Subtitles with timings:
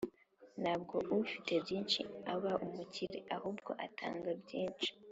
[0.61, 1.99] “ntabwo ufite byinshi
[2.33, 4.89] aba umukire, ahubwo atanga byinshi.”